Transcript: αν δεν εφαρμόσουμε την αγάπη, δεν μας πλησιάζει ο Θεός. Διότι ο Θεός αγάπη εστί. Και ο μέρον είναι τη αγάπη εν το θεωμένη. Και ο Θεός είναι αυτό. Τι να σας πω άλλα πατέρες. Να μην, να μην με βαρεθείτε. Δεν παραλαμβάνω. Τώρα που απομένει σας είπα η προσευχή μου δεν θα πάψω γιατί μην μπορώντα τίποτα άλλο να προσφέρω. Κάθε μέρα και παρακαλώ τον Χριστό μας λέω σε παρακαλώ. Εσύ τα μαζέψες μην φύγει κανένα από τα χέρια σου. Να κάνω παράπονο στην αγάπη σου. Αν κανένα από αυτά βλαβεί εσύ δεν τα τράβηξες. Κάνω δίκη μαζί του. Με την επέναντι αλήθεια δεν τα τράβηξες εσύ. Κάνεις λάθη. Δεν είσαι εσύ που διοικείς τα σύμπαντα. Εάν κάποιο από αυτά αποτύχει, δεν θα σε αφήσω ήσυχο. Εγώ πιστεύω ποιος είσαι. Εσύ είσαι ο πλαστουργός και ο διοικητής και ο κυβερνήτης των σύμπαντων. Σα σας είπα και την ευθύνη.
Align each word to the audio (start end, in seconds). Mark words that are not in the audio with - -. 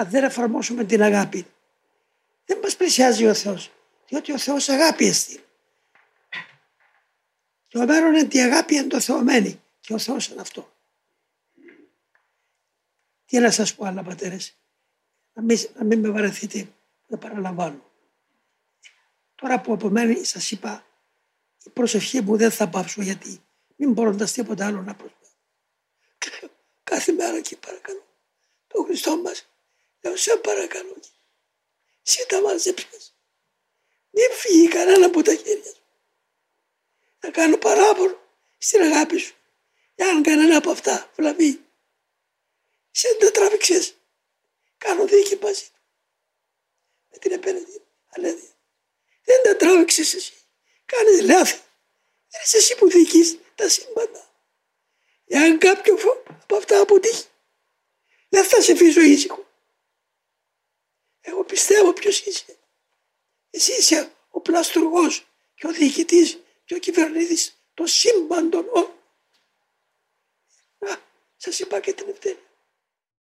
αν 0.00 0.10
δεν 0.10 0.24
εφαρμόσουμε 0.24 0.84
την 0.84 1.02
αγάπη, 1.02 1.46
δεν 2.44 2.58
μας 2.62 2.76
πλησιάζει 2.76 3.26
ο 3.26 3.34
Θεός. 3.34 3.70
Διότι 4.08 4.32
ο 4.32 4.38
Θεός 4.38 4.68
αγάπη 4.68 5.06
εστί. 5.06 5.44
Και 7.68 7.78
ο 7.78 7.84
μέρον 7.84 8.14
είναι 8.14 8.24
τη 8.24 8.40
αγάπη 8.40 8.76
εν 8.76 8.88
το 8.88 9.00
θεωμένη. 9.00 9.62
Και 9.80 9.94
ο 9.94 9.98
Θεός 9.98 10.28
είναι 10.28 10.40
αυτό. 10.40 10.72
Τι 13.24 13.38
να 13.38 13.50
σας 13.50 13.74
πω 13.74 13.84
άλλα 13.84 14.02
πατέρες. 14.02 14.56
Να 15.32 15.42
μην, 15.42 15.58
να 15.74 15.84
μην 15.84 16.00
με 16.00 16.08
βαρεθείτε. 16.08 16.72
Δεν 17.06 17.18
παραλαμβάνω. 17.18 17.90
Τώρα 19.34 19.60
που 19.60 19.72
απομένει 19.72 20.24
σας 20.24 20.50
είπα 20.50 20.84
η 21.64 21.70
προσευχή 21.70 22.20
μου 22.20 22.36
δεν 22.36 22.50
θα 22.50 22.68
πάψω 22.68 23.02
γιατί 23.02 23.42
μην 23.76 23.92
μπορώντα 23.92 24.24
τίποτα 24.24 24.66
άλλο 24.66 24.82
να 24.82 24.94
προσφέρω. 24.94 25.30
Κάθε 26.90 27.12
μέρα 27.12 27.40
και 27.40 27.56
παρακαλώ 27.56 28.04
τον 28.66 28.84
Χριστό 28.84 29.16
μας 29.16 29.50
λέω 30.00 30.16
σε 30.16 30.36
παρακαλώ. 30.36 30.96
Εσύ 32.06 32.26
τα 32.28 32.40
μαζέψες 32.40 33.14
μην 34.10 34.30
φύγει 34.30 34.68
κανένα 34.68 35.06
από 35.06 35.22
τα 35.22 35.34
χέρια 35.34 35.64
σου. 35.64 35.82
Να 37.20 37.30
κάνω 37.30 37.56
παράπονο 37.56 38.20
στην 38.58 38.82
αγάπη 38.82 39.18
σου. 39.18 39.34
Αν 39.96 40.22
κανένα 40.22 40.56
από 40.56 40.70
αυτά 40.70 41.12
βλαβεί 41.16 41.64
εσύ 42.94 43.08
δεν 43.08 43.18
τα 43.18 43.30
τράβηξες. 43.30 43.94
Κάνω 44.78 45.06
δίκη 45.06 45.38
μαζί 45.42 45.64
του. 45.64 45.80
Με 47.10 47.18
την 47.18 47.32
επέναντι 47.32 47.82
αλήθεια 48.08 48.54
δεν 49.24 49.42
τα 49.42 49.56
τράβηξες 49.56 50.14
εσύ. 50.14 50.32
Κάνεις 50.84 51.20
λάθη. 51.20 51.60
Δεν 52.28 52.40
είσαι 52.44 52.56
εσύ 52.56 52.74
που 52.76 52.88
διοικείς 52.88 53.38
τα 53.54 53.68
σύμπαντα. 53.68 54.30
Εάν 55.26 55.58
κάποιο 55.58 55.96
από 56.26 56.56
αυτά 56.56 56.80
αποτύχει, 56.80 57.24
δεν 58.28 58.44
θα 58.44 58.60
σε 58.60 58.72
αφήσω 58.72 59.00
ήσυχο. 59.00 59.49
Εγώ 61.30 61.44
πιστεύω 61.44 61.92
ποιος 61.92 62.20
είσαι. 62.20 62.58
Εσύ 63.50 63.72
είσαι 63.72 64.12
ο 64.30 64.40
πλαστουργός 64.40 65.26
και 65.54 65.66
ο 65.66 65.70
διοικητής 65.70 66.38
και 66.64 66.74
ο 66.74 66.78
κυβερνήτης 66.78 67.62
των 67.74 67.86
σύμπαντων. 67.86 68.66
Σα 71.36 71.50
σας 71.50 71.58
είπα 71.58 71.80
και 71.80 71.92
την 71.92 72.08
ευθύνη. 72.08 72.38